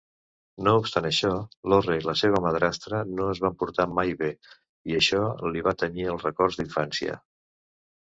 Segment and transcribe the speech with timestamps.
[0.67, 1.33] No obstant això,
[1.73, 4.33] Lorre i la seva madrastra no es van portar mai bé,
[4.95, 5.23] i això
[5.55, 7.25] li va tenyir els records d'infància.